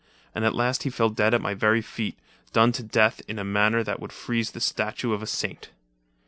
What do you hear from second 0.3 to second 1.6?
And at last he fell dead at my